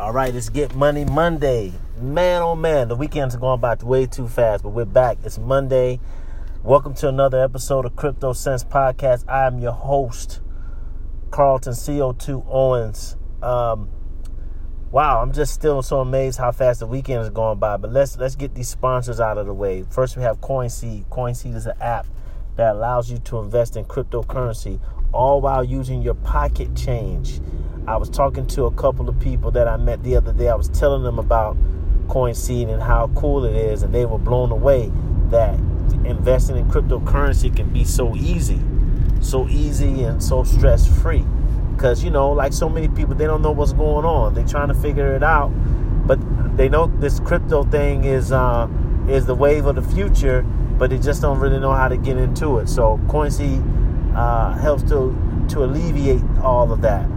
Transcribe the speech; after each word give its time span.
All 0.00 0.12
right, 0.12 0.34
it's 0.34 0.48
Get 0.48 0.74
Money 0.74 1.04
Monday. 1.04 1.74
Man, 2.00 2.40
oh 2.40 2.56
man, 2.56 2.88
the 2.88 2.96
weekend's 2.96 3.36
going 3.36 3.60
by 3.60 3.74
way 3.82 4.06
too 4.06 4.28
fast, 4.28 4.62
but 4.62 4.70
we're 4.70 4.86
back. 4.86 5.18
It's 5.24 5.38
Monday. 5.38 6.00
Welcome 6.62 6.94
to 6.94 7.08
another 7.08 7.38
episode 7.44 7.84
of 7.84 7.96
Crypto 7.96 8.32
Sense 8.32 8.64
Podcast. 8.64 9.28
I 9.28 9.46
am 9.46 9.58
your 9.58 9.72
host, 9.72 10.40
Carlton 11.30 11.74
CO2 11.74 12.46
Owens. 12.48 13.18
Um, 13.42 13.90
wow, 14.90 15.20
I'm 15.20 15.34
just 15.34 15.52
still 15.52 15.82
so 15.82 16.00
amazed 16.00 16.38
how 16.38 16.50
fast 16.50 16.80
the 16.80 16.86
weekend 16.86 17.20
is 17.20 17.28
going 17.28 17.58
by. 17.58 17.76
But 17.76 17.92
let's 17.92 18.16
let's 18.16 18.36
get 18.36 18.54
these 18.54 18.70
sponsors 18.70 19.20
out 19.20 19.36
of 19.36 19.44
the 19.44 19.52
way. 19.52 19.84
First, 19.90 20.16
we 20.16 20.22
have 20.22 20.40
CoinSeed. 20.40 21.10
CoinSeed 21.10 21.54
is 21.54 21.66
an 21.66 21.76
app 21.78 22.06
that 22.56 22.74
allows 22.74 23.10
you 23.10 23.18
to 23.18 23.38
invest 23.38 23.76
in 23.76 23.84
cryptocurrency, 23.84 24.80
all 25.12 25.42
while 25.42 25.62
using 25.62 26.00
your 26.00 26.14
pocket 26.14 26.74
change. 26.74 27.42
I 27.86 27.96
was 27.96 28.08
talking 28.08 28.46
to 28.48 28.64
a 28.64 28.70
couple 28.72 29.08
of 29.08 29.18
people 29.20 29.50
that 29.52 29.66
I 29.66 29.76
met 29.76 30.02
the 30.02 30.16
other 30.16 30.32
day. 30.32 30.48
I 30.48 30.54
was 30.54 30.68
telling 30.68 31.02
them 31.02 31.18
about 31.18 31.56
CoinSeed 32.08 32.68
and 32.68 32.82
how 32.82 33.10
cool 33.14 33.44
it 33.44 33.54
is, 33.54 33.82
and 33.82 33.94
they 33.94 34.04
were 34.04 34.18
blown 34.18 34.50
away 34.50 34.90
that 35.30 35.58
investing 36.04 36.56
in 36.56 36.68
cryptocurrency 36.68 37.54
can 37.54 37.72
be 37.72 37.84
so 37.84 38.14
easy, 38.16 38.60
so 39.20 39.48
easy 39.48 40.04
and 40.04 40.22
so 40.22 40.44
stress 40.44 40.86
free. 41.00 41.24
Because 41.74 42.04
you 42.04 42.10
know, 42.10 42.30
like 42.30 42.52
so 42.52 42.68
many 42.68 42.88
people, 42.88 43.14
they 43.14 43.26
don't 43.26 43.42
know 43.42 43.52
what's 43.52 43.72
going 43.72 44.04
on. 44.04 44.34
They're 44.34 44.46
trying 44.46 44.68
to 44.68 44.74
figure 44.74 45.14
it 45.14 45.22
out, 45.22 45.48
but 46.06 46.18
they 46.56 46.68
know 46.68 46.86
this 46.98 47.20
crypto 47.20 47.64
thing 47.64 48.04
is 48.04 48.32
uh, 48.32 48.68
is 49.08 49.24
the 49.26 49.34
wave 49.34 49.66
of 49.66 49.76
the 49.76 49.82
future, 49.82 50.42
but 50.42 50.90
they 50.90 50.98
just 50.98 51.22
don't 51.22 51.38
really 51.38 51.58
know 51.58 51.72
how 51.72 51.88
to 51.88 51.96
get 51.96 52.18
into 52.18 52.58
it. 52.58 52.68
So 52.68 53.00
CoinSeed 53.06 54.14
uh, 54.14 54.52
helps 54.58 54.82
to 54.84 55.16
to 55.50 55.64
alleviate 55.64 56.22
all 56.42 56.70
of 56.70 56.82
that. 56.82 57.08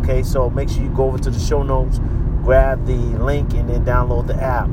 Okay, 0.00 0.22
so 0.22 0.50
make 0.50 0.68
sure 0.68 0.82
you 0.82 0.90
go 0.90 1.04
over 1.04 1.18
to 1.18 1.30
the 1.30 1.38
show 1.38 1.62
notes, 1.62 2.00
grab 2.42 2.84
the 2.86 2.94
link, 2.94 3.52
and 3.54 3.68
then 3.68 3.84
download 3.84 4.26
the 4.26 4.34
app. 4.34 4.68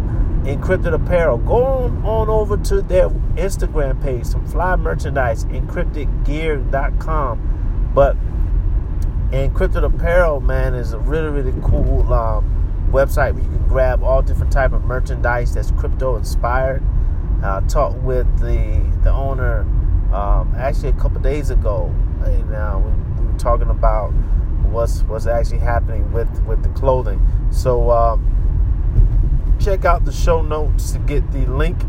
Encrypted 0.45 0.93
Apparel, 0.93 1.37
go 1.39 1.63
on, 1.63 2.05
on 2.05 2.29
over 2.29 2.55
to 2.55 2.81
their 2.81 3.09
Instagram 3.09 4.01
page, 4.01 4.25
some 4.25 4.45
fly 4.45 4.75
merchandise, 4.75 5.45
encryptedgear.com. 5.45 7.91
But 7.95 8.15
Encrypted 9.31 9.83
Apparel, 9.83 10.39
man, 10.39 10.75
is 10.75 10.93
a 10.93 10.99
really, 10.99 11.29
really 11.29 11.53
cool 11.63 12.13
um, 12.13 12.87
website 12.91 13.33
where 13.33 13.43
you 13.43 13.49
can 13.49 13.67
grab 13.67 14.03
all 14.03 14.21
different 14.21 14.51
type 14.51 14.71
of 14.71 14.83
merchandise 14.83 15.55
that's 15.55 15.71
crypto 15.71 16.15
inspired. 16.15 16.83
I 17.41 17.47
uh, 17.47 17.61
talked 17.61 17.97
with 17.97 18.27
the 18.39 18.85
the 19.03 19.11
owner 19.11 19.61
um, 20.13 20.53
actually 20.55 20.89
a 20.89 20.93
couple 20.93 21.19
days 21.21 21.49
ago, 21.49 21.93
and 22.23 22.53
uh, 22.53 22.79
we, 22.81 22.91
we 23.21 23.31
were 23.31 23.39
talking 23.39 23.69
about 23.69 24.13
what's 24.75 25.01
what's 25.03 25.25
actually 25.25 25.59
happening 25.59 26.11
with 26.11 26.29
with 26.45 26.61
the 26.61 26.69
clothing. 26.69 27.25
So 27.49 27.89
um, 27.89 29.57
check 29.59 29.85
out 29.85 30.05
the 30.05 30.11
show 30.11 30.41
notes 30.41 30.91
to 30.91 30.99
get 30.99 31.31
the 31.31 31.45
link, 31.45 31.81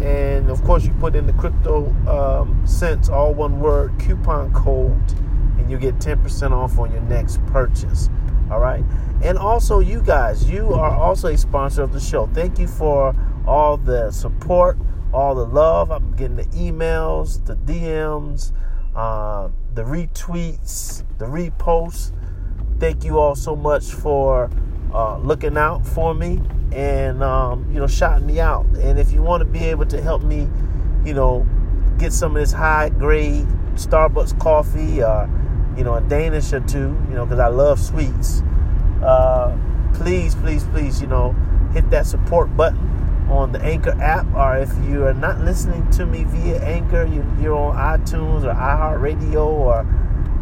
and 0.00 0.48
of 0.48 0.62
course 0.64 0.84
you 0.84 0.92
put 0.94 1.16
in 1.16 1.26
the 1.26 1.32
crypto 1.34 1.90
um, 2.08 2.64
sense 2.66 3.08
all 3.08 3.34
one 3.34 3.60
word 3.60 3.92
coupon 3.98 4.52
code, 4.52 5.12
and 5.58 5.70
you 5.70 5.76
get 5.76 6.00
ten 6.00 6.22
percent 6.22 6.54
off 6.54 6.78
on 6.78 6.92
your 6.92 7.02
next 7.02 7.44
purchase. 7.46 8.08
All 8.50 8.60
right, 8.60 8.84
and 9.22 9.36
also 9.36 9.80
you 9.80 10.00
guys, 10.00 10.48
you 10.48 10.72
are 10.72 10.94
also 10.94 11.28
a 11.28 11.36
sponsor 11.36 11.82
of 11.82 11.92
the 11.92 12.00
show. 12.00 12.26
Thank 12.32 12.58
you 12.58 12.68
for 12.68 13.14
all 13.46 13.76
the 13.76 14.12
support, 14.12 14.78
all 15.12 15.34
the 15.34 15.46
love. 15.46 15.90
I'm 15.90 16.14
getting 16.14 16.36
the 16.36 16.44
emails, 16.46 17.44
the 17.44 17.56
DMs. 17.56 18.52
Uh, 18.94 19.48
the 19.74 19.82
retweets, 19.82 21.02
the 21.18 21.24
reposts. 21.24 22.12
Thank 22.78 23.04
you 23.04 23.18
all 23.18 23.34
so 23.34 23.56
much 23.56 23.84
for 23.84 24.50
uh, 24.92 25.18
looking 25.18 25.56
out 25.56 25.86
for 25.86 26.14
me 26.14 26.42
and 26.72 27.22
um, 27.22 27.66
you 27.72 27.78
know 27.78 27.86
shouting 27.86 28.26
me 28.26 28.40
out. 28.40 28.66
And 28.76 28.98
if 28.98 29.12
you 29.12 29.22
want 29.22 29.40
to 29.40 29.44
be 29.46 29.64
able 29.64 29.86
to 29.86 30.02
help 30.02 30.22
me, 30.22 30.48
you 31.04 31.14
know, 31.14 31.46
get 31.98 32.12
some 32.12 32.36
of 32.36 32.42
this 32.42 32.52
high 32.52 32.90
grade 32.90 33.46
Starbucks 33.74 34.38
coffee 34.38 35.02
or 35.02 35.28
you 35.76 35.84
know 35.84 35.94
a 35.94 36.00
Danish 36.02 36.52
or 36.52 36.60
two, 36.60 36.96
you 37.08 37.14
know, 37.14 37.24
because 37.24 37.38
I 37.38 37.48
love 37.48 37.80
sweets. 37.80 38.42
Uh, 39.02 39.56
please, 39.94 40.34
please, 40.34 40.64
please, 40.64 41.00
you 41.00 41.06
know, 41.06 41.32
hit 41.72 41.88
that 41.90 42.06
support 42.06 42.54
button 42.56 42.91
on 43.28 43.52
the 43.52 43.62
Anchor 43.62 43.96
app, 44.00 44.26
or 44.34 44.56
if 44.58 44.70
you 44.88 45.06
are 45.06 45.14
not 45.14 45.40
listening 45.40 45.88
to 45.92 46.06
me 46.06 46.24
via 46.24 46.60
Anchor, 46.62 47.04
you, 47.04 47.52
are 47.52 47.56
on 47.56 48.00
iTunes 48.00 48.44
or 48.44 48.54
iHeartRadio 48.54 49.44
or 49.44 49.84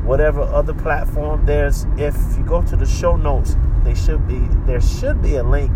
whatever 0.04 0.42
other 0.42 0.74
platform. 0.74 1.44
There's 1.46 1.86
if 1.96 2.16
you 2.36 2.44
go 2.44 2.62
to 2.62 2.76
the 2.76 2.86
show 2.86 3.16
notes, 3.16 3.56
they 3.84 3.94
should 3.94 4.26
be 4.26 4.40
there 4.66 4.80
should 4.80 5.22
be 5.22 5.36
a 5.36 5.42
link, 5.42 5.74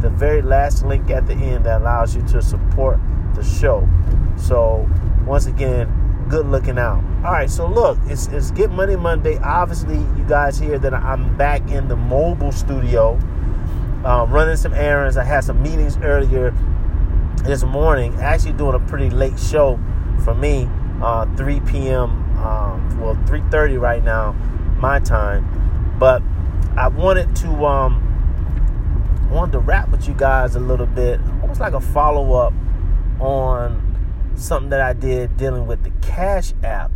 the 0.00 0.10
very 0.10 0.42
last 0.42 0.84
link 0.84 1.10
at 1.10 1.26
the 1.26 1.34
end 1.34 1.66
that 1.66 1.80
allows 1.80 2.14
you 2.14 2.22
to 2.28 2.42
support 2.42 2.98
the 3.34 3.44
show. 3.44 3.88
So 4.36 4.88
once 5.26 5.46
again, 5.46 6.26
good 6.28 6.46
looking 6.46 6.78
out. 6.78 7.02
All 7.24 7.32
right, 7.32 7.50
so 7.50 7.66
look, 7.68 7.98
it's, 8.06 8.26
it's 8.28 8.50
Get 8.50 8.70
Money 8.70 8.96
Monday. 8.96 9.38
Obviously, 9.38 9.96
you 9.96 10.24
guys 10.28 10.58
hear 10.58 10.78
that 10.78 10.94
I'm 10.94 11.36
back 11.36 11.68
in 11.70 11.88
the 11.88 11.96
mobile 11.96 12.52
studio 12.52 13.18
um, 14.04 14.30
running 14.30 14.56
some 14.56 14.74
errands. 14.74 15.16
I 15.16 15.24
had 15.24 15.44
some 15.44 15.62
meetings 15.62 15.96
earlier 15.98 16.54
this 17.44 17.64
morning. 17.64 18.14
Actually, 18.16 18.52
doing 18.52 18.74
a 18.74 18.80
pretty 18.80 19.10
late 19.10 19.38
show 19.38 19.78
for 20.24 20.34
me, 20.34 20.68
uh, 21.02 21.26
3 21.36 21.60
p.m. 21.60 22.10
Um, 22.38 23.00
well, 23.00 23.14
3:30 23.26 23.80
right 23.80 24.04
now, 24.04 24.32
my 24.78 24.98
time. 24.98 25.96
But 25.98 26.22
I 26.76 26.88
wanted 26.88 27.34
to 27.36 27.64
um, 27.64 28.02
wanted 29.30 29.52
to 29.52 29.58
rap 29.60 29.88
with 29.88 30.06
you 30.06 30.14
guys 30.14 30.54
a 30.56 30.60
little 30.60 30.86
bit, 30.86 31.20
almost 31.40 31.60
like 31.60 31.72
a 31.72 31.80
follow 31.80 32.34
up 32.34 32.52
on 33.20 33.82
something 34.34 34.70
that 34.70 34.80
I 34.80 34.92
did 34.92 35.36
dealing 35.36 35.66
with 35.66 35.82
the 35.82 35.90
Cash 36.06 36.52
App. 36.62 36.90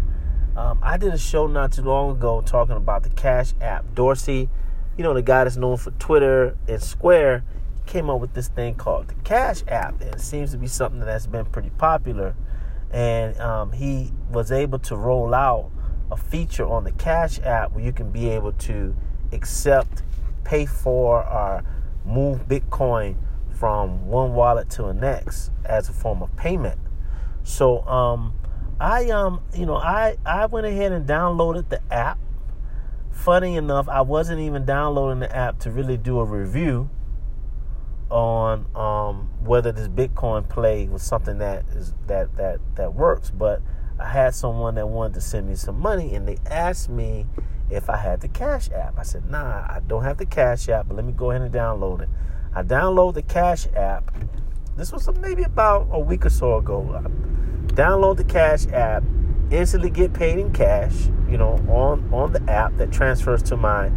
Um, 0.57 0.79
I 0.83 0.99
did 0.99 1.15
a 1.15 1.19
show 1.19 1.47
not 1.47 1.73
too 1.73 1.83
long 1.83 2.11
ago 2.11 2.43
talking 2.43 2.77
about 2.77 3.03
the 3.03 3.09
Cash 3.11 3.55
App. 3.61 3.95
Dorsey 3.95 4.49
you 4.97 5.05
know, 5.05 5.15
the 5.15 5.23
guy 5.23 5.45
that's 5.45 5.57
known 5.57 5.77
for 5.77 5.91
Twitter 5.93 6.57
and 6.69 6.83
Square 6.83 7.45
came 7.87 8.11
up 8.11 8.21
with 8.21 8.35
this 8.35 8.49
thing 8.49 8.75
called 8.75 9.09
the 9.09 9.15
Cash 9.25 9.63
App, 9.69 10.01
and 10.01 10.15
it 10.15 10.21
seems 10.21 10.53
to 10.53 10.59
be 10.59 10.67
something 10.67 11.01
that's 11.01 11.27
been 11.27 11.47
pretty 11.47 11.71
popular. 11.71 12.35
And 12.93 13.39
um, 13.41 13.73
he 13.73 14.13
was 14.31 14.53
able 14.53 14.79
to 14.81 14.97
roll 14.97 15.35
out 15.35 15.71
a 16.11 16.17
feature 16.17 16.67
on 16.67 16.85
the 16.85 16.93
Cash 16.93 17.41
App 17.41 17.73
where 17.73 17.85
you 17.85 17.93
can 17.93 18.11
be 18.11 18.29
able 18.29 18.53
to 18.53 18.95
accept, 19.33 20.03
pay 20.45 20.67
for, 20.67 21.25
or 21.25 21.65
move 22.05 22.49
Bitcoin 22.49 23.17
from 23.53 24.07
one 24.07 24.35
wallet 24.35 24.71
to 24.71 24.83
the 24.83 24.95
next 24.95 25.51
as 25.65 25.89
a 25.89 25.93
form 25.93 26.23
of 26.23 26.35
payment. 26.37 26.81
So 27.43 27.83
um, 27.87 28.35
I 28.81 29.11
um 29.11 29.43
you 29.55 29.67
know 29.67 29.77
I 29.77 30.17
I 30.25 30.47
went 30.47 30.67
ahead 30.67 30.93
and 30.93 31.07
downloaded 31.07 31.69
the 31.69 31.81
app 31.93 32.19
funny 33.11 33.57
enough, 33.57 33.89
I 33.89 34.01
wasn't 34.01 34.41
even 34.41 34.65
downloading 34.65 35.21
the 35.21 35.35
app 35.35 35.59
to 35.61 35.71
really 35.71 35.97
do 35.97 36.19
a 36.19 36.25
review 36.25 36.91
on 38.11 38.67
um, 38.75 39.31
whether 39.45 39.71
this 39.71 39.89
Bitcoin 39.89 40.49
play 40.49 40.89
was 40.89 41.03
something 41.03 41.39
that 41.39 41.65
is 41.69 41.95
that 42.07 42.37
that 42.37 42.61
that 42.77 42.95
works. 42.95 43.31
But 43.31 43.63
I 43.99 44.09
had 44.09 44.35
someone 44.35 44.75
that 44.77 44.89
wanted 44.89 45.15
to 45.15 45.21
send 45.21 45.49
me 45.49 45.55
some 45.55 45.79
money, 45.79 46.15
and 46.15 46.27
they 46.27 46.39
asked 46.47 46.89
me 46.89 47.27
if 47.71 47.89
I 47.89 47.97
had 47.97 48.21
the 48.21 48.29
Cash 48.29 48.71
App. 48.71 48.99
I 48.99 49.03
said, 49.03 49.31
Nah, 49.31 49.67
I 49.69 49.81
don't 49.87 50.03
have 50.03 50.19
the 50.19 50.27
Cash 50.27 50.69
App, 50.69 50.89
but 50.89 50.97
let 50.97 51.05
me 51.05 51.13
go 51.13 51.31
ahead 51.31 51.43
and 51.43 51.53
download 51.53 52.03
it. 52.03 52.09
I 52.55 52.63
download 52.63 53.15
the 53.15 53.23
Cash 53.23 53.69
App. 53.77 54.13
This 54.77 54.93
was 54.93 55.09
maybe 55.21 55.43
about 55.43 55.89
a 55.93 56.01
week 56.01 56.27
or 56.27 56.31
so 56.31 56.57
ago. 56.57 57.03
I 57.05 57.09
download 57.73 58.17
the 58.17 58.25
Cash 58.25 58.67
App 58.69 59.05
instantly 59.51 59.91
get 59.91 60.13
paid 60.13 60.39
in 60.39 60.53
cash, 60.53 61.09
you 61.31 61.39
know, 61.39 61.55
on 61.69 62.09
on 62.13 62.33
the 62.33 62.43
app 62.51 62.77
that 62.77 62.93
transfers 62.93 63.43
to 63.45 63.57
my 63.57 63.89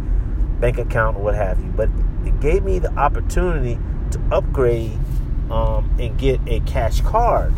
bank 0.60 0.78
account 0.78 1.16
or 1.16 1.22
what 1.22 1.34
have 1.34 1.58
you. 1.60 1.70
But 1.70 1.88
it 2.24 2.38
gave 2.40 2.64
me 2.64 2.78
the 2.78 2.92
opportunity 2.94 3.78
to 4.12 4.20
upgrade 4.32 4.98
um, 5.50 5.94
and 5.98 6.16
get 6.18 6.40
a 6.46 6.60
cash 6.60 7.00
card, 7.00 7.52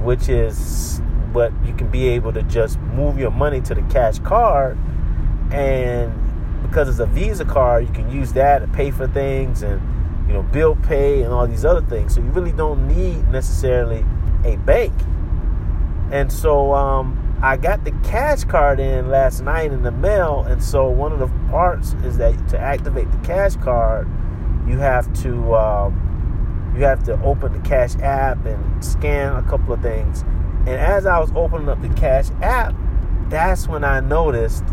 which 0.00 0.28
is 0.28 1.00
what 1.32 1.52
you 1.64 1.74
can 1.74 1.88
be 1.88 2.08
able 2.08 2.32
to 2.32 2.42
just 2.44 2.78
move 2.80 3.18
your 3.18 3.30
money 3.30 3.60
to 3.62 3.74
the 3.74 3.82
cash 3.82 4.18
card, 4.20 4.78
and 5.52 6.12
because 6.62 6.88
it's 6.88 6.98
a 6.98 7.06
Visa 7.06 7.44
card, 7.44 7.86
you 7.86 7.92
can 7.92 8.10
use 8.10 8.32
that 8.32 8.60
to 8.60 8.68
pay 8.68 8.90
for 8.90 9.06
things 9.06 9.62
and 9.62 9.80
you 10.26 10.32
know 10.32 10.42
bill 10.42 10.76
pay 10.76 11.22
and 11.22 11.32
all 11.32 11.46
these 11.46 11.64
other 11.64 11.82
things. 11.82 12.14
So 12.14 12.20
you 12.20 12.28
really 12.28 12.52
don't 12.52 12.88
need 12.88 13.28
necessarily 13.28 14.04
a 14.44 14.56
bank 14.58 14.92
and 16.10 16.32
so 16.32 16.72
um, 16.72 17.25
I 17.42 17.56
got 17.56 17.84
the 17.84 17.92
cash 18.02 18.44
card 18.44 18.80
in 18.80 19.10
last 19.10 19.42
night 19.42 19.72
in 19.72 19.82
the 19.82 19.90
mail. 19.90 20.44
And 20.48 20.62
so 20.62 20.88
one 20.88 21.12
of 21.12 21.18
the 21.18 21.28
parts 21.50 21.92
is 22.04 22.16
that 22.18 22.48
to 22.48 22.58
activate 22.58 23.10
the 23.12 23.18
cash 23.18 23.56
card, 23.56 24.08
you 24.66 24.78
have 24.78 25.12
to 25.22 25.54
um, 25.54 26.72
you 26.76 26.84
have 26.84 27.02
to 27.04 27.20
open 27.22 27.52
the 27.52 27.68
cash 27.68 27.96
app 27.96 28.44
and 28.44 28.84
scan 28.84 29.34
a 29.34 29.42
couple 29.42 29.72
of 29.72 29.82
things. 29.82 30.22
And 30.60 30.70
as 30.70 31.06
I 31.06 31.18
was 31.18 31.30
opening 31.34 31.68
up 31.68 31.80
the 31.80 31.88
cash 31.90 32.26
app, 32.42 32.74
that's 33.28 33.68
when 33.68 33.84
I 33.84 34.00
noticed 34.00 34.64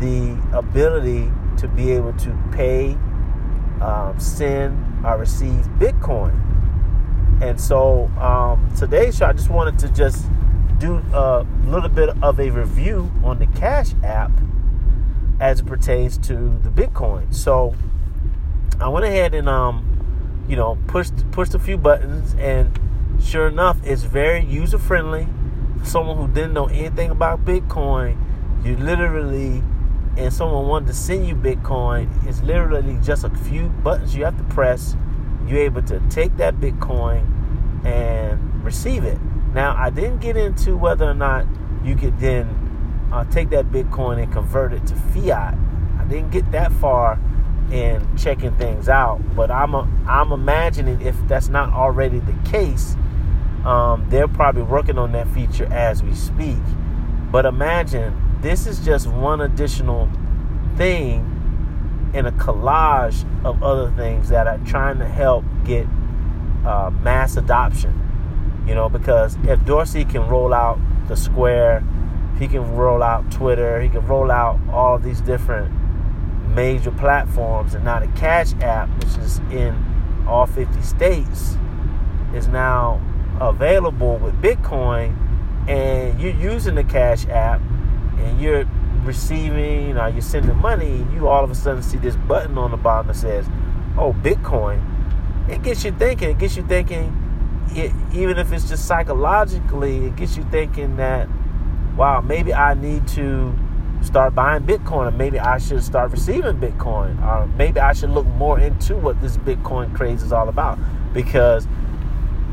the 0.00 0.40
ability 0.52 1.30
to 1.58 1.68
be 1.68 1.92
able 1.92 2.12
to 2.14 2.38
pay 2.52 2.96
um, 3.80 4.14
send 4.18 5.04
or 5.04 5.18
receive 5.18 5.66
Bitcoin. 5.78 6.34
And 7.42 7.60
so 7.60 8.06
um, 8.18 8.70
today's 8.76 9.16
show, 9.16 9.26
I 9.26 9.32
just 9.32 9.50
wanted 9.50 9.78
to 9.80 9.88
just 9.88 10.26
do 10.80 10.96
a 11.12 11.46
little 11.66 11.90
bit 11.90 12.08
of 12.22 12.40
a 12.40 12.50
review 12.50 13.12
on 13.22 13.38
the 13.38 13.46
Cash 13.46 13.92
App 14.02 14.32
as 15.38 15.60
it 15.60 15.66
pertains 15.66 16.18
to 16.18 16.34
the 16.34 16.70
Bitcoin. 16.70 17.32
So 17.34 17.74
I 18.80 18.88
went 18.88 19.04
ahead 19.04 19.34
and 19.34 19.48
um, 19.48 20.44
you 20.48 20.56
know 20.56 20.78
pushed 20.86 21.30
pushed 21.30 21.54
a 21.54 21.58
few 21.58 21.76
buttons, 21.76 22.34
and 22.38 22.78
sure 23.22 23.46
enough, 23.46 23.78
it's 23.84 24.02
very 24.02 24.44
user 24.44 24.78
friendly. 24.78 25.28
Someone 25.84 26.16
who 26.16 26.28
didn't 26.28 26.54
know 26.54 26.66
anything 26.66 27.10
about 27.10 27.44
Bitcoin, 27.44 28.16
you 28.64 28.76
literally 28.76 29.62
and 30.16 30.32
someone 30.32 30.66
wanted 30.66 30.88
to 30.88 30.94
send 30.94 31.26
you 31.26 31.34
Bitcoin, 31.34 32.08
it's 32.26 32.42
literally 32.42 32.98
just 33.02 33.24
a 33.24 33.30
few 33.30 33.68
buttons 33.68 34.14
you 34.14 34.24
have 34.24 34.36
to 34.36 34.54
press. 34.54 34.96
You're 35.46 35.60
able 35.60 35.82
to 35.82 36.00
take 36.10 36.36
that 36.38 36.56
Bitcoin 36.56 37.26
and 37.84 38.64
receive 38.64 39.04
it. 39.04 39.18
Now, 39.54 39.74
I 39.76 39.90
didn't 39.90 40.20
get 40.20 40.36
into 40.36 40.76
whether 40.76 41.04
or 41.04 41.14
not 41.14 41.46
you 41.84 41.96
could 41.96 42.18
then 42.20 43.08
uh, 43.12 43.24
take 43.24 43.50
that 43.50 43.66
Bitcoin 43.66 44.22
and 44.22 44.32
convert 44.32 44.72
it 44.72 44.86
to 44.86 44.94
fiat. 44.94 45.54
I 45.98 46.04
didn't 46.04 46.30
get 46.30 46.50
that 46.52 46.72
far 46.72 47.18
in 47.72 48.16
checking 48.16 48.56
things 48.56 48.88
out, 48.88 49.20
but 49.34 49.50
I'm 49.50 49.74
a, 49.74 49.88
I'm 50.06 50.32
imagining 50.32 51.00
if 51.00 51.16
that's 51.28 51.48
not 51.48 51.72
already 51.72 52.18
the 52.20 52.34
case, 52.48 52.96
um, 53.64 54.06
they're 54.08 54.28
probably 54.28 54.62
working 54.62 54.98
on 54.98 55.12
that 55.12 55.28
feature 55.28 55.72
as 55.72 56.02
we 56.02 56.14
speak. 56.14 56.58
But 57.30 57.46
imagine 57.46 58.38
this 58.40 58.66
is 58.66 58.84
just 58.84 59.06
one 59.06 59.40
additional 59.40 60.08
thing 60.76 61.26
in 62.14 62.26
a 62.26 62.32
collage 62.32 63.24
of 63.44 63.62
other 63.62 63.92
things 63.92 64.28
that 64.30 64.46
are 64.46 64.58
trying 64.58 64.98
to 64.98 65.06
help 65.06 65.44
get 65.64 65.86
uh, 66.64 66.90
mass 67.02 67.36
adoption. 67.36 68.09
You 68.70 68.76
know, 68.76 68.88
because 68.88 69.36
if 69.48 69.64
Dorsey 69.64 70.04
can 70.04 70.28
roll 70.28 70.54
out 70.54 70.78
the 71.08 71.16
Square, 71.16 71.82
he 72.38 72.46
can 72.46 72.76
roll 72.76 73.02
out 73.02 73.28
Twitter, 73.32 73.80
he 73.80 73.88
can 73.88 74.06
roll 74.06 74.30
out 74.30 74.60
all 74.70 74.96
these 74.96 75.20
different 75.20 75.72
major 76.54 76.92
platforms, 76.92 77.74
and 77.74 77.84
now 77.84 77.98
the 77.98 78.06
Cash 78.16 78.54
App, 78.60 78.88
which 79.00 79.18
is 79.18 79.38
in 79.50 79.74
all 80.24 80.46
50 80.46 80.80
states, 80.82 81.56
is 82.32 82.46
now 82.46 83.02
available 83.40 84.18
with 84.18 84.40
Bitcoin, 84.40 85.16
and 85.68 86.20
you're 86.20 86.30
using 86.30 86.76
the 86.76 86.84
Cash 86.84 87.26
App 87.26 87.60
and 88.18 88.40
you're 88.40 88.66
receiving 89.02 89.98
or 89.98 90.10
you're 90.10 90.20
sending 90.20 90.56
money, 90.58 90.92
and 90.92 91.12
you 91.12 91.26
all 91.26 91.42
of 91.42 91.50
a 91.50 91.56
sudden 91.56 91.82
see 91.82 91.98
this 91.98 92.14
button 92.14 92.56
on 92.56 92.70
the 92.70 92.76
bottom 92.76 93.08
that 93.08 93.16
says, 93.16 93.48
"Oh, 93.98 94.12
Bitcoin." 94.12 94.80
It 95.48 95.64
gets 95.64 95.84
you 95.84 95.90
thinking. 95.90 96.30
It 96.30 96.38
gets 96.38 96.56
you 96.56 96.62
thinking. 96.62 97.19
It, 97.72 97.92
even 98.12 98.38
if 98.38 98.52
it's 98.52 98.68
just 98.68 98.86
psychologically, 98.86 100.06
it 100.06 100.16
gets 100.16 100.36
you 100.36 100.44
thinking 100.50 100.96
that, 100.96 101.28
wow, 101.96 102.20
maybe 102.20 102.52
I 102.52 102.74
need 102.74 103.06
to 103.08 103.54
start 104.02 104.34
buying 104.34 104.62
Bitcoin, 104.64 105.06
or 105.06 105.10
maybe 105.10 105.38
I 105.38 105.58
should 105.58 105.84
start 105.84 106.10
receiving 106.10 106.56
Bitcoin, 106.56 107.22
or 107.24 107.46
maybe 107.46 107.80
I 107.80 107.92
should 107.92 108.10
look 108.10 108.26
more 108.26 108.58
into 108.58 108.96
what 108.96 109.20
this 109.20 109.36
Bitcoin 109.36 109.94
craze 109.94 110.22
is 110.22 110.32
all 110.32 110.48
about. 110.48 110.78
Because, 111.12 111.68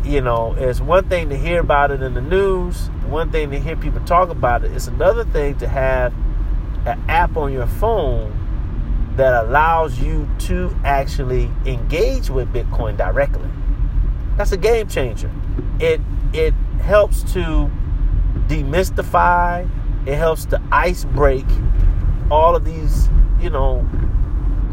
you 0.04 0.22
know, 0.22 0.54
it's 0.58 0.82
one 0.82 1.08
thing 1.10 1.30
to 1.30 1.38
hear 1.38 1.62
about 1.62 1.92
it 1.92 2.02
in 2.02 2.14
the 2.14 2.22
news, 2.22 2.90
one 3.08 3.32
thing 3.32 3.50
to 3.52 3.60
hear 3.60 3.76
people 3.76 4.02
talk 4.02 4.30
about 4.30 4.64
it. 4.64 4.72
It's 4.72 4.88
another 4.88 5.24
thing 5.24 5.58
to 5.60 5.68
have 5.68 6.14
an 6.86 7.02
app 7.10 7.38
on 7.38 7.52
your 7.52 7.68
phone 7.68 8.34
that 9.16 9.46
allows 9.46 10.00
you 10.00 10.30
to 10.40 10.76
actually 10.84 11.50
engage 11.66 12.30
with 12.30 12.54
Bitcoin 12.54 12.98
directly. 12.98 13.50
That's 14.38 14.52
a 14.52 14.58
game 14.58 14.88
changer. 14.88 15.32
It 15.80 16.00
it 16.32 16.54
helps 16.82 17.24
to 17.34 17.70
demystify, 18.48 19.70
it 20.08 20.16
helps 20.16 20.46
to 20.46 20.62
ice 20.72 21.06
break 21.06 21.46
all 22.30 22.56
of 22.56 22.66
these, 22.66 23.10
you 23.40 23.50
know, 23.50 23.88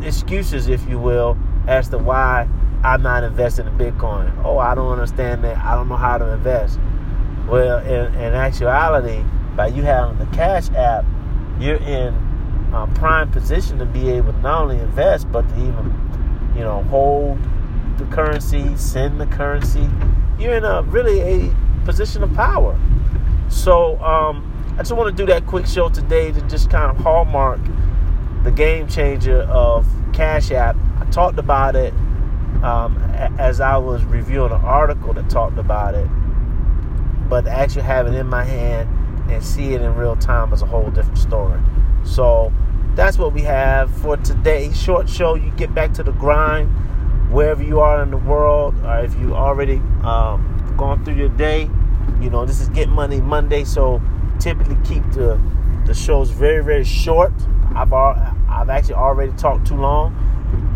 excuses, 0.03 0.69
if 0.69 0.87
you 0.89 0.99
will, 0.99 1.37
as 1.67 1.89
to 1.89 1.99
why 1.99 2.49
I'm 2.83 3.03
not 3.03 3.25
investing 3.25 3.67
in 3.67 3.79
Bitcoin. 3.79 4.33
Oh, 4.45 4.59
I 4.59 4.75
don't 4.75 4.93
understand 4.93 5.43
that. 5.45 5.57
I 5.59 5.75
don't 5.75 5.89
know 5.89 5.97
how 5.97 6.19
to 6.19 6.33
invest. 6.33 6.79
Well, 7.49 7.79
in, 7.79 8.15
in 8.15 8.35
actuality, 8.35 9.25
by 9.57 9.69
you 9.69 9.83
having 9.83 10.19
the 10.19 10.27
Cash 10.37 10.71
app, 10.71 11.05
you're 11.59 11.77
in 11.77 12.15
a 12.75 12.87
prime 12.95 13.31
position 13.31 13.79
to 13.79 13.87
be 13.87 14.11
able 14.11 14.33
to 14.33 14.39
not 14.41 14.63
only 14.63 14.79
invest, 14.79 15.31
but 15.31 15.49
to 15.49 15.55
even, 15.57 16.53
you 16.57 16.63
know, 16.63 16.83
hold 16.85 17.39
the 17.99 18.05
currency, 18.07 18.77
send 18.77 19.21
the 19.21 19.27
currency. 19.27 19.89
You're 20.39 20.55
in 20.55 20.65
a 20.65 20.83
really 20.83 21.21
a 21.21 21.57
position 21.85 22.23
of 22.23 22.33
power. 22.35 22.79
So 23.49 23.99
um, 24.03 24.75
I 24.75 24.79
just 24.79 24.93
want 24.93 25.17
to 25.17 25.23
do 25.23 25.27
that 25.33 25.47
quick 25.47 25.67
show 25.67 25.89
today 25.89 26.33
to 26.33 26.41
just 26.43 26.71
kind 26.71 26.91
of 26.91 27.03
hallmark 27.03 27.61
the 28.43 28.51
game 28.51 28.89
changer 28.89 29.43
of 29.43 29.87
Cash 30.13 30.51
App. 30.51 30.77
I 31.01 31.05
talked 31.11 31.39
about 31.39 31.77
it 31.77 31.93
um, 32.63 32.97
as 33.39 33.61
I 33.61 33.77
was 33.77 34.05
reviewing 34.05 34.53
an 34.53 34.61
article 34.63 35.13
that 35.15 35.29
talked 35.29 35.59
about 35.59 35.95
it 35.95 36.09
but 37.29 37.47
actually 37.47 37.83
have 37.83 38.07
it 38.07 38.15
in 38.15 38.27
my 38.27 38.45
hand 38.45 38.89
and 39.31 39.43
see 39.43 39.75
it 39.75 39.81
in 39.81 39.95
real 39.95 40.17
time 40.17 40.53
is 40.53 40.63
a 40.63 40.67
whole 40.67 40.91
different 40.91 41.19
story. 41.19 41.61
So 42.05 42.53
that's 42.95 43.19
what 43.19 43.33
we 43.33 43.43
have 43.43 43.95
for 43.99 44.17
today. 44.19 44.73
Short 44.73 45.09
show. 45.09 45.35
You 45.35 45.51
get 45.53 45.75
back 45.75 45.93
to 45.95 46.03
the 46.03 46.13
grind 46.13 46.73
wherever 47.31 47.63
you 47.63 47.81
are 47.81 48.03
in 48.03 48.11
the 48.11 48.17
world, 48.17 48.75
or 48.85 49.01
if 49.01 49.15
you 49.19 49.35
already 49.35 49.77
um, 50.03 50.75
gone 50.77 51.05
through 51.05 51.15
your 51.15 51.31
day. 51.31 51.69
You 52.21 52.31
know, 52.31 52.45
this 52.47 52.61
is 52.61 52.69
Get 52.69 52.89
Money 52.89 53.21
Monday, 53.21 53.65
so 53.65 54.01
typically 54.39 54.77
keep 54.85 55.03
the 55.13 55.41
the 55.87 55.95
shows 55.95 56.31
very 56.31 56.63
very 56.63 56.85
short. 56.85 57.33
I've 57.75 57.93
I've 57.93 58.71
actually 58.71 58.95
already 58.95 59.33
talked 59.33 59.67
too 59.67 59.77
long. 59.77 60.15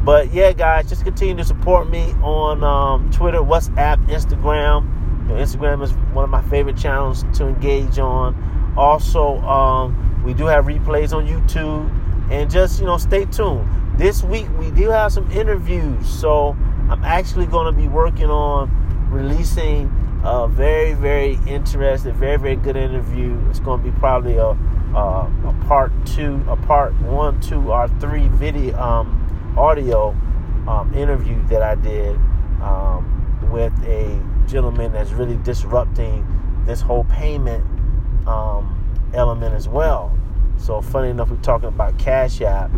But 0.04 0.32
yeah, 0.32 0.52
guys, 0.52 0.88
just 0.88 1.04
continue 1.04 1.36
to 1.36 1.44
support 1.44 1.88
me 1.88 2.12
on 2.22 2.64
um, 2.64 3.10
Twitter, 3.10 3.38
WhatsApp, 3.38 4.04
Instagram. 4.06 4.88
You 5.28 5.34
know, 5.34 5.40
Instagram 5.40 5.82
is 5.82 5.92
one 6.12 6.24
of 6.24 6.30
my 6.30 6.42
favorite 6.42 6.76
channels 6.76 7.24
to 7.34 7.46
engage 7.46 7.98
on. 7.98 8.74
Also, 8.76 9.38
um, 9.40 10.22
we 10.24 10.34
do 10.34 10.46
have 10.46 10.64
replays 10.64 11.12
on 11.12 11.26
YouTube, 11.26 11.90
and 12.30 12.50
just 12.50 12.80
you 12.80 12.86
know, 12.86 12.96
stay 12.96 13.26
tuned. 13.26 13.68
This 13.98 14.22
week 14.22 14.46
we 14.58 14.70
do 14.70 14.88
have 14.90 15.12
some 15.12 15.30
interviews, 15.30 16.08
so 16.08 16.56
I'm 16.88 17.02
actually 17.04 17.46
going 17.46 17.66
to 17.74 17.78
be 17.78 17.88
working 17.88 18.30
on 18.30 18.70
releasing 19.10 19.92
a 20.24 20.46
very, 20.48 20.94
very 20.94 21.38
interesting, 21.46 22.14
very, 22.14 22.38
very 22.38 22.56
good 22.56 22.76
interview. 22.76 23.36
It's 23.50 23.60
going 23.60 23.82
to 23.82 23.90
be 23.90 23.98
probably 23.98 24.36
a 24.36 24.56
a, 24.94 25.30
a 25.46 25.64
part 25.66 25.92
two, 26.06 26.42
a 26.48 26.56
part 26.56 26.94
one, 27.02 27.40
two, 27.40 27.72
or 27.72 27.88
three 28.00 28.28
video 28.28 28.78
um, 28.78 29.54
audio 29.56 30.10
um, 30.66 30.92
interview 30.94 31.42
that 31.48 31.62
I 31.62 31.74
did 31.74 32.16
um, 32.62 33.48
with 33.50 33.72
a 33.84 34.20
gentleman 34.48 34.92
that's 34.92 35.10
really 35.10 35.36
disrupting 35.38 36.26
this 36.66 36.80
whole 36.80 37.04
payment 37.04 37.64
um, 38.26 39.10
element 39.14 39.54
as 39.54 39.68
well. 39.68 40.16
So, 40.56 40.80
funny 40.80 41.10
enough, 41.10 41.30
we're 41.30 41.36
talking 41.36 41.68
about 41.68 41.98
Cash 41.98 42.40
App, 42.40 42.70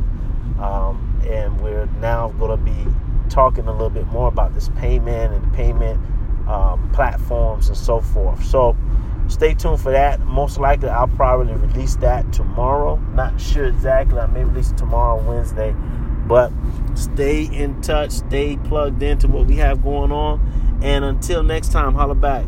um, 0.59 1.10
and 1.27 1.61
we're 1.61 1.87
now 2.01 2.31
going 2.39 2.57
to 2.59 2.65
be 2.65 2.87
talking 3.29 3.67
a 3.67 3.73
little 3.73 3.91
bit 3.91 4.07
more 4.07 4.29
about 4.29 4.55
this 4.55 4.69
payment 4.77 5.33
and 5.33 5.53
payment 5.53 6.01
um, 6.49 6.91
platforms 6.93 7.69
and 7.69 7.77
so 7.77 8.01
forth. 8.01 8.45
So, 8.45 8.77
stay 9.29 9.55
tuned 9.55 9.81
for 9.81 9.93
that. 9.93 10.21
Most 10.21 10.59
likely, 10.59 10.89
I'll 10.89 11.09
probably 11.09 11.55
release 11.55 11.97
that 11.97 12.33
tomorrow. 12.33 12.97
Not 13.15 13.41
sure 13.41 13.67
exactly. 13.67 14.19
I 14.19 14.27
may 14.27 14.45
release 14.45 14.73
it 14.73 14.79
tomorrow, 14.79 15.23
Wednesday. 15.23 15.75
But 16.27 16.53
stay 16.95 17.45
in 17.45 17.81
touch, 17.83 18.11
stay 18.11 18.57
plugged 18.57 19.03
into 19.03 19.29
what 19.29 19.47
we 19.47 19.57
have 19.57 19.83
going 19.83 20.13
on. 20.13 20.79
And 20.83 21.05
until 21.05 21.43
next 21.43 21.73
time, 21.73 21.95
holla 21.95 22.15
back. 22.15 22.47